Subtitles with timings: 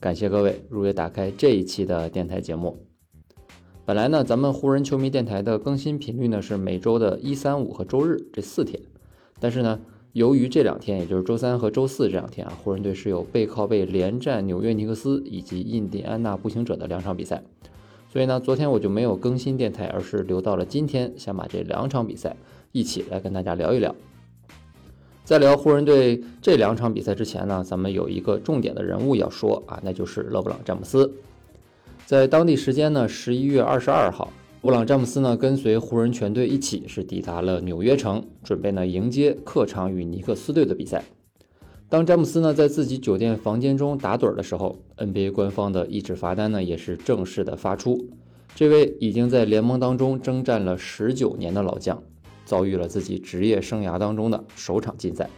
[0.00, 2.78] 感谢各位如约打开这一期的电台节目。
[3.84, 8.80] 本来呢，咱们湖人球迷电台的更新频率呢是每周的一、三、五和周日这四天，
[9.38, 9.78] 但是呢，
[10.14, 17.42] 由于这两天，也就是周三和周四这两天啊，湖人队是有背靠背连战纽约尼克斯以及印第安纳步行者的两场比赛。
[18.10, 22.36] 所以呢，昨天我就没有更新电台，而是留到了今天，想把这两场比赛
[22.72, 23.94] 一起来跟大家聊一聊。
[25.30, 31.08] 在聊湖人队这两场比赛之前呢，咱们有一个重点的人物要说啊，那就是勒布朗詹姆斯。
[32.04, 41.04] 在当地时间呢，十一月二十二号，布朗詹姆斯呢跟随湖人全队一起是抵达了纽约城，准备呢迎接客场与尼克斯队的比赛。
[41.88, 48.08] 当詹姆斯呢在自己酒店房间中打盹的时候，NBA 官方的一纸罚单呢也是正式的发出。
[48.56, 52.02] 这位已经在联盟当中征战了十九年的老将，
[52.50, 55.30] 遭遇了自己职业生涯当中的首场禁赛。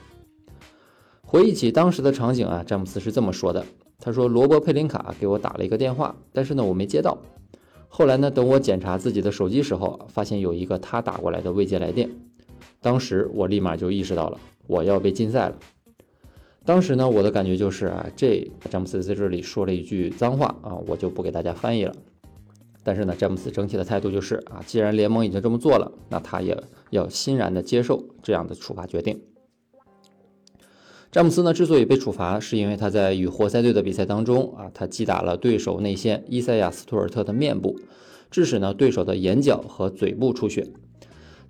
[1.20, 3.66] 回忆起当时的场景啊，詹姆斯是这么说的
[4.00, 7.18] ：“他说罗伯佩林卡给我打了一个电话，但是呢我没接到。
[7.88, 12.08] 后来呢等我检查自己的手机时候，发现有一个他打过来的未接来电。
[12.80, 15.58] 当时我立马就意识到了我要被禁赛了。”
[16.64, 21.94] 当时呢，我的感觉就是啊，这詹姆斯在这里说了一句脏话啊，我就不给大家翻译了。
[22.84, 26.56] 但是呢，詹姆斯整体的态度就是啊，既然联盟已经这么做了，那他也
[26.90, 29.20] 要欣然的接受这样的处罚决定。
[31.10, 37.78] 詹姆斯呢，之所以被处罚，是因为他在与活塞队的比赛当中啊，他击打了对手内线伊赛亚斯图尔特的面部，
[38.30, 40.66] 致使呢对手的眼角和嘴部出血。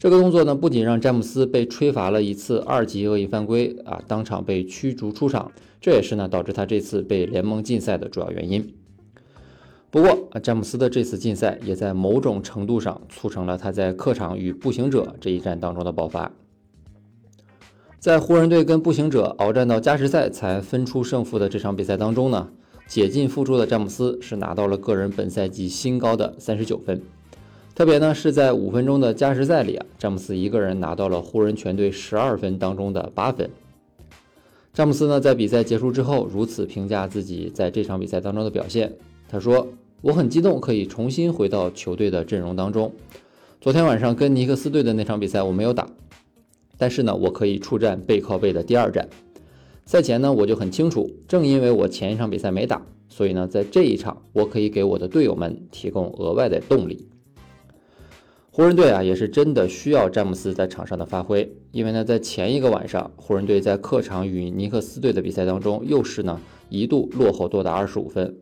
[0.01, 8.75] 这个动作呢，不仅让詹姆斯被吹罚了一次二级恶意犯规啊，当场被驱逐出场，这也是呢导致他这次被联盟禁赛的主要原因。
[9.93, 16.33] 不过啊，詹姆斯的这次禁赛也在某种程度上促成了他在客场与步行者这一战当中的爆发。
[18.01, 22.49] 在湖人队跟步行者鏖战到加时赛才分出胜负的这场比赛当中呢，
[22.87, 27.03] 解禁复出的詹姆斯是拿到了个人本赛季新高的三十九分。
[27.75, 33.51] 特别呢是在五分钟的加时赛里啊，詹姆斯一个人拿到了湖人全队十二分当中的八分。
[34.73, 38.91] 詹姆斯呢在比赛结束之后如此评价自己在这场比赛当中的表现，
[39.29, 39.69] 他说
[40.03, 42.93] ：“我很激动，可以重新回到球队的阵容当中。
[43.61, 45.89] 昨天晚上跟尼克斯队的那场比赛我没有打，
[46.77, 49.09] 但是呢我可以出战背靠背的第二战。
[49.87, 57.07] 赛前呢我就很清楚，正因为我前一场比赛没打，所以呢在这一场我可以给我的队友们提供额外的动力。”
[58.51, 68.37] 湖人队啊，也是真的需要詹姆斯在场上的发挥，因为呢，在前一个晚上，湖人队在客场与尼克斯队的比赛当中，又是呢一度落后多达二十五分。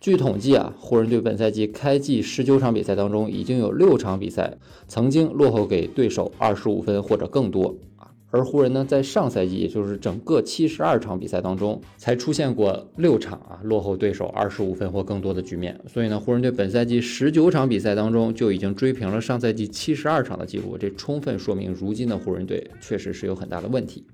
[0.00, 8.06] 据统计啊，湖人队本赛季开季十九场比赛当中，已经有六场比赛曾经落后给对手二十五分或者更多啊。
[8.30, 15.76] 而湖人呢，在上赛季，也就是整个七十二场比赛当中，才出现过六场啊落后对手二十五分或更多的局面。
[15.88, 24.04] 所以呢，湖人队本赛季十九场比赛当中就已经追平了上赛季七十二场的记录，这充分说明如今的湖人队确实是有很大的问题。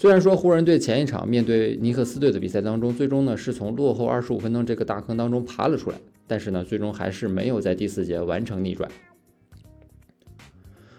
[0.00, 8.90] 虽然说湖人队前一场面对尼克斯队的比赛当中，最终呢是从落后二十五分钟这个大坑当中爬了出来，但是呢，最终还是没有在第四节完成逆转。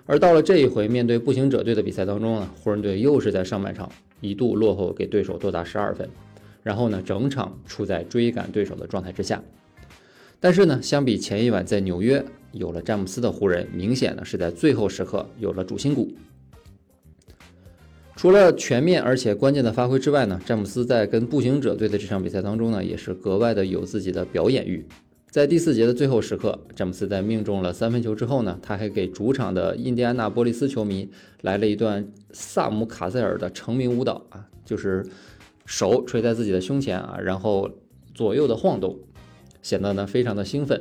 [0.06, 6.08] 而到了这一回，面对步行者队的比赛当中呢，湖人队又是在上半场一度落后给对手多达十二分，
[6.62, 9.42] 然后呢，整场处在追赶对手的状态之下。
[10.40, 16.14] 但是呢，相比前一晚在纽约有了詹姆斯的湖人，明显呢是在最后时刻有了主心骨。
[18.22, 24.86] 除了全面而且关键的发挥之外呢，詹姆斯在跟步行者队的这场比赛当中呢，也是格外的有自己的表演欲。
[25.32, 31.10] 在第四节的最后时刻，詹姆斯在命中了三分球之后呢，他还给主场的印第安纳波利斯球迷
[31.42, 35.04] 来了一段萨姆卡塞尔的成名舞蹈啊，就是
[35.66, 37.68] 手垂在自己的胸前啊，然后
[38.14, 39.00] 左右的晃动，
[39.64, 40.80] 显得呢非常的兴奋。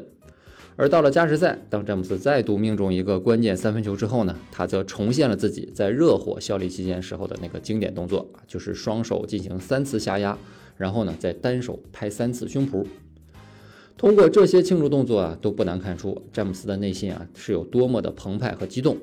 [0.76, 10.38] 而到了加时赛，当詹姆斯再度命中一个关键三分球之后呢，他则重现了自己在热火效力期间时候的那个经典动作，就是双手进行三次下压，
[10.76, 12.86] 然后呢再单手拍三次胸脯。
[13.98, 18.96] 通过这些庆祝动作啊，都不难看出詹姆斯的内心啊是有多么的澎湃和激动。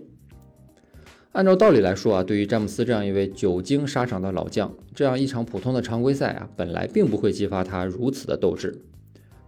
[1.34, 8.81] 按照道理来说啊，对于詹姆斯这样一位久经沙场的老将，这样一场普通的常规赛啊，本来并不会激发他如此的斗志。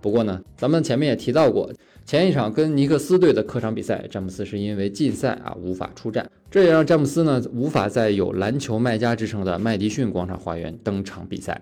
[0.02, 1.72] 不过呢，咱们前面也提到过，
[2.06, 11.62] 前一场跟尼克斯队的客场比赛，詹姆斯是因为禁赛啊无法出战，这也让詹姆斯呢无法在有篮球卖家之称的麦迪逊广场花园登场比赛。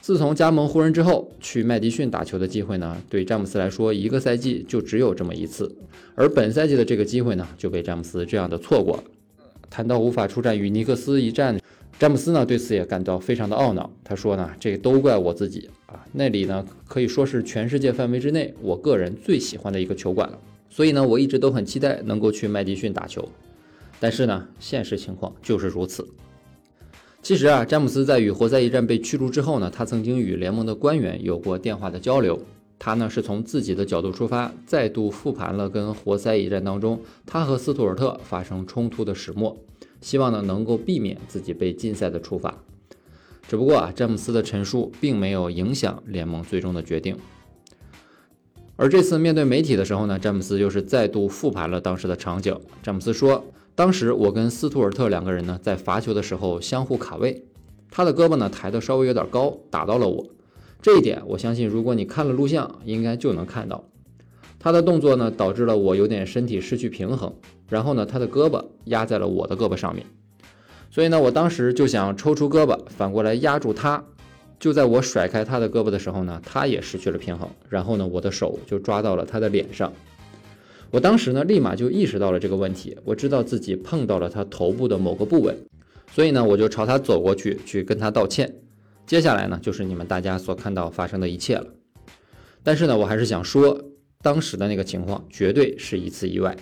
[0.00, 5.74] 自从加盟湖人之后，去麦迪逊打球的机会呢，对詹姆斯来说，一个赛季就只有这么一次。
[6.14, 9.02] 而本赛季的这个机会呢，就被詹姆斯这样的错过了。
[9.70, 11.58] 谈到无法出战与尼克斯一战，
[11.98, 13.90] 詹姆斯呢对此也感到非常的懊恼。
[14.04, 15.70] 他说呢，这都怪我自己
[16.12, 20.38] 那里呢可以说是全世界范围之内我个人最喜欢的一个球馆了。
[20.70, 23.28] 所以呢，我一直都很期待能够去麦迪逊打球。
[24.00, 26.06] 但是呢，现实情况就是如此。
[27.22, 32.38] 其实啊，詹姆斯在与活塞一战被驱逐之后呢，他曾经与联盟的官员有过电话的交流。
[32.76, 39.56] 他呢是从自己的角度出发，再度复盘了跟活塞一战当中他和斯图尔特发生冲突的始末，
[40.00, 42.54] 希望呢能够避免自己被禁赛的处罚。
[43.48, 47.16] 只不过啊，詹姆斯的陈述并没有影响联盟最终的决定。
[48.76, 52.58] 而这次面对媒体的时候呢，詹姆斯又是再度复盘了当时的场景。
[52.82, 53.44] 詹姆斯说。
[53.76, 57.44] 当时我跟斯图尔特两个人呢，在罚球的时候相互卡位，
[57.90, 60.24] 他的胳膊呢抬得稍微有点高，打到了我。
[60.80, 63.82] 这一点我相信，如果你看了录像，应该就能看到。
[64.60, 67.34] 他的动作呢，导致了我有点身体失去平衡，
[67.68, 70.06] 然后呢，他的胳膊压在了我的胳膊上面。
[70.94, 74.00] 所以呢，我当时就想抽出胳膊，反过来压住他。
[74.60, 79.92] 就在我甩开他的胳膊的时候呢，他也失去了平衡，然后呢，我的手就抓到了他的脸上。
[80.92, 82.96] 我当时呢，立马就意识到了这个问题。
[83.02, 85.52] 我知道自己碰到了他头部的某个部位，
[86.12, 88.54] 所以呢，我就朝他走过去，去跟他道歉。
[89.04, 91.66] 接下来呢，就是你们大家所看到发生的一切了。
[92.62, 93.76] 但是呢，我还是想说，
[94.22, 96.56] 当时的那个情况绝对是一次意外。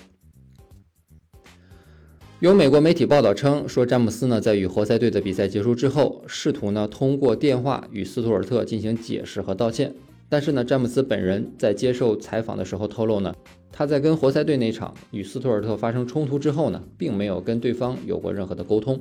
[2.43, 9.95] 有美国媒体报道称，说詹姆斯呢，在与活塞队的比赛结束之后，试图呢通过电话与斯图尔特进行解释和道歉。
[10.29, 13.33] 但是呢，詹姆斯本人在接受采访的时候透露呢。
[13.71, 19.01] 他在跟活塞队那场与斯图尔特发生冲突之后呢，并没有跟对方有过任何的沟通。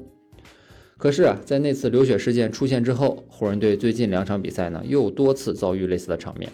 [1.00, 6.48] 可是啊，在那次流血事件出现之后，湖人队最近两场比赛呢，又多次遭遇类似的场面。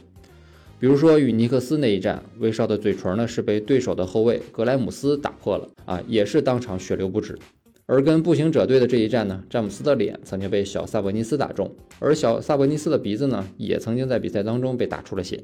[0.79, 7.37] 比如说与尼克斯那一战，威少的嘴唇呢是被对手的后卫格莱姆斯打破了啊，也是当场血流不止。
[7.87, 15.41] 而跟步行者队的这一战呢，詹姆斯的脸曾经被小萨博尼斯打中，而小萨博尼斯的鼻子呢，也曾经在比赛当中被打出了血。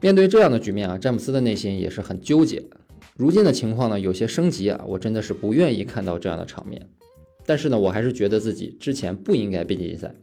[0.00, 2.62] 面对这样的局面啊，詹姆斯的内心也是很纠结。
[3.16, 6.86] 如今的情况呢，有些升级啊，我真的是不愿意看到这样的场面。
[7.44, 10.14] 但是呢，我还是觉得自己之前不应该被禁赛。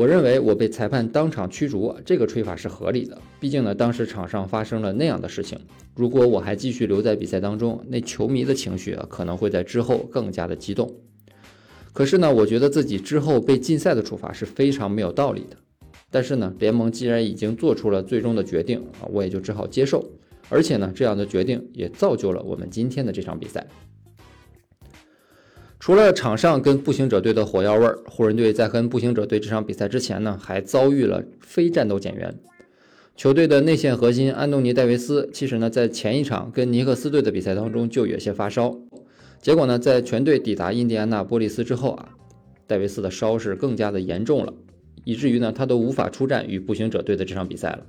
[0.00, 3.20] 我认为我被裁判当场驱逐，这个吹法是合理的。
[3.38, 5.58] 毕竟呢，当时场上发生了那样的事情，
[5.94, 10.90] 如果我还继续留在比赛当中，那球迷的情绪啊，可能会在之后更加的激动。
[11.92, 15.56] 可是呢，我觉得自己之后被禁赛的处罚是非常没有道理的。
[16.10, 20.02] 但是呢，联盟既然已经做出了最终的决定啊，我也就只好接受。
[20.48, 23.66] 而且呢，这样的决定也造就了我们今天的这场比赛。
[25.80, 32.38] 除了场上跟步行者队的火药味儿，湖人队在跟步行者队这场比赛之前呢，还遭遇了非战斗减员。
[33.16, 38.78] 球队的内线核心安东尼·戴维斯，其实呢，在前一场跟尼克斯队的比赛当中就有些发烧。
[39.40, 42.10] 结果呢，在全队抵达印第安纳波利斯之后啊，
[42.66, 44.52] 戴维斯的烧是更加的严重了。
[45.04, 47.86] 以至于呢，他都无法出战与步行者队的这场比赛了。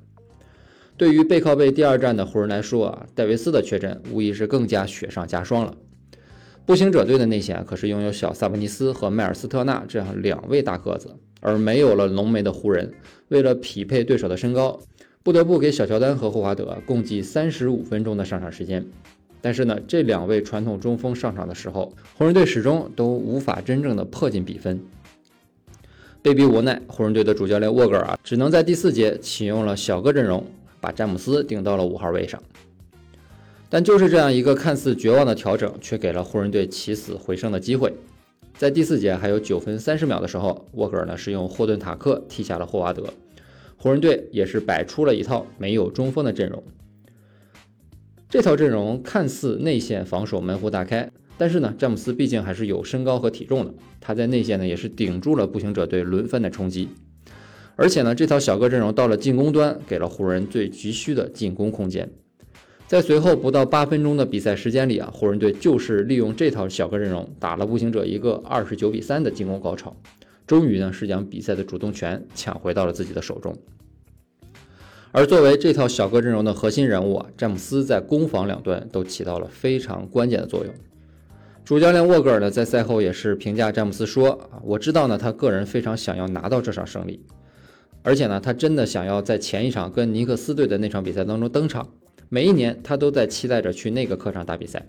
[0.96, 5.76] 对于背靠背第二战的湖人来说啊，戴维斯的缺阵无疑是更加雪上加霜了。
[6.66, 12.94] 步行者队的内线可是拥有小萨博尼斯和迈尔斯特纳这样两位大个子，而没有了浓眉的湖人，
[13.30, 14.80] 为了匹配对手的身高，
[15.24, 18.86] 不得不给小乔丹和霍华德共计三十五分钟的上场时间。
[19.42, 24.80] 但是呢，这两位传统中锋上场的时候，湖人队始终都无法真正的迫近比分。
[26.22, 30.46] 被逼无奈，湖人队的主教练沃格尔啊，只能在第四节启用了小个阵容，
[30.80, 32.42] 把詹姆斯顶到了五号位上。
[33.74, 37.94] 但就是这样一个看似绝望的调整，却给了湖人队起死回生的机会。
[38.58, 43.06] 在第四节还有九分三十秒的时候，沃格尔呢是用霍顿塔克替下了霍华德，
[43.78, 46.62] 湖人队也是摆出了一套没有中锋的阵容。
[48.28, 51.10] 这套阵容看似内线防守门户大开。
[51.38, 56.90] 但是呢，詹姆斯毕竟还是有身高和体重的，他在内线呢也是顶住了步行者队轮番的冲击，
[57.78, 62.12] 而且呢，这套小个阵容到了进攻端，给了湖人最急需的进攻空间。
[62.92, 69.96] 在随后不到八分钟的比赛时间里啊，湖人队就是利用这套小个阵容打了步行者一个二十九比三的进攻高潮，
[70.46, 73.58] 终于呢是将比赛的主动权抢回到了自己的手中。
[75.14, 80.74] 而作为这套小个阵容的核心人物啊，詹姆斯在攻防两端都起到了非常关键的作用。
[81.64, 87.24] 主教练沃格尔呢，在赛后也是评价詹姆斯说：“啊，我知道呢，他个人非常想要拿到这场胜利，
[88.04, 91.88] 而且呢，他真的想要在前一场跟尼克斯队的那场比赛当中登场。
[92.34, 94.82] 每一年他都在期待着去那个客场打比赛，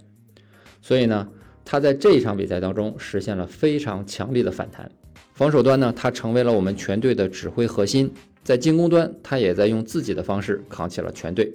[0.81, 1.29] 所以呢，
[1.65, 4.89] 他在这一场比赛当中实现了非常强力的反弹。
[5.35, 8.07] 防守端呢，他成为了我们全队的指挥核心；
[8.45, 11.53] 在进攻端，他也在用自己的方式扛起了全队。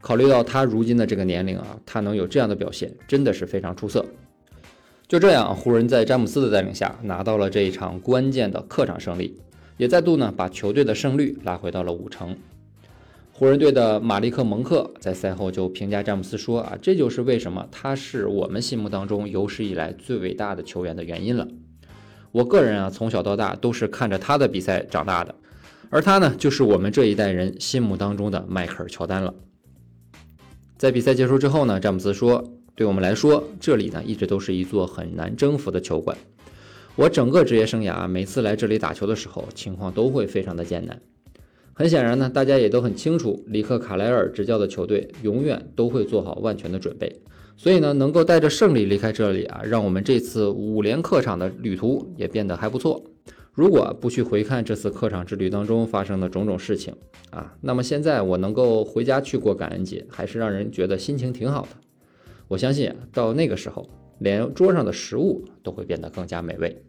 [0.00, 4.04] 考虑到他如今的这个年龄啊，他能有这样的表现，真的是非常出色。
[5.06, 9.36] 就这样，湖人，在詹姆斯的带领下拿到了这一场关键的客场胜利，
[9.76, 12.36] 也再度呢把球队的胜率拉回到了五成。
[13.40, 21.48] 湖人队的马利克·蒙克在赛后就评价詹姆斯说：“啊，这就是为什么他是我们心目当中有史以来最伟大的球员的原因了。
[22.32, 25.34] 我个人啊，从小到大都是看着他的比赛长大的，
[25.88, 29.34] 而他呢，就是我们这一代人心目当中的迈克尔·乔丹了。”
[30.76, 32.44] 在比赛结束之后呢，詹姆斯说
[32.76, 36.14] ：“对我们来说，这里呢一直都是一座很难征服的球馆。
[36.94, 41.00] 我整个职业生涯每次来这里打球的时候，情况都会非常的艰难。”
[41.80, 47.10] 很显然呢，大家也都很清楚，里克卡莱尔执教的球队永远都会做好万全的准备。
[47.56, 53.02] 所以呢，能够带着胜利离开这里啊，让我们这次五连客场的旅途也变得还不错。
[53.54, 56.94] 如果不去回看这次客场之旅当中发生的种种事情
[57.30, 61.68] 啊，那么现在我能够回家去过感恩节，还是让人觉得心情挺好的。
[62.46, 66.82] 我相信啊，到那个时候，连桌上的食物都会变得更加美味。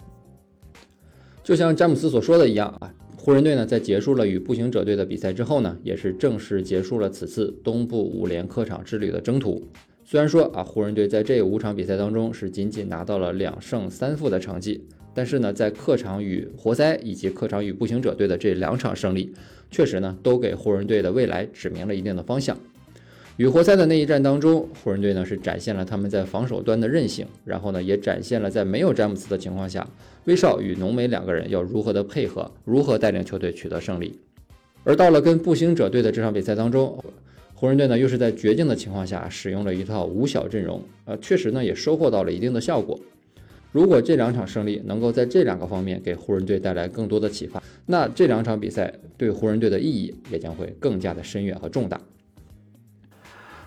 [1.41, 2.93] 就像詹姆斯所说的一样啊。
[3.23, 9.63] 湖人队呢，在结束了与步行者队的比赛之后呢，也是正式结束了此次东部五连客场之旅的征途。
[10.03, 19.31] 虽然说啊，湖人队在这五场比赛当中是仅仅拿到了两胜三负的成绩，但是呢，在客场与活塞以及客场与步行者队的这两场胜利，
[19.69, 22.57] 确实呢，都给湖人队的未来指明了一定的方向。
[23.41, 29.89] 与活塞的那一战当中，湖人队呢是展现了他们在防守端的韧性，然后呢也展现了在没有詹姆斯的情况下，
[30.25, 34.15] 威少与浓眉两个人要如何的配合，如何带领球队取得胜利。
[34.83, 37.03] 而到了跟步行者队的这场比赛当中，
[37.55, 42.99] 湖人队呢又是在绝境的情况下使用了一套五小阵容，呃，确实呢也收获到了一定的效果。
[43.71, 51.99] 如果这两场胜利能够在这两个方面给湖人队带来更多的启发，那这两场比赛对湖人队的意义也将会更加的深远和重大。